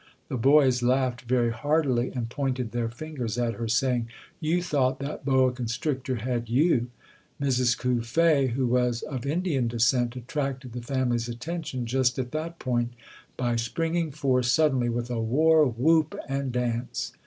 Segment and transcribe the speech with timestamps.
[0.29, 4.07] The boys laughed very heartily and pointed their fin gers at her, saying,
[4.39, 6.89] "You thought that boa con strictor had you!"
[7.39, 7.77] Mrs.
[7.77, 12.89] Cuffe, who was of Indian descent, attracted the family's attention just at 250] UNSUNG HEROES
[12.89, 13.03] that point
[13.37, 17.13] by springing forth suddenly with a war whoop and dance.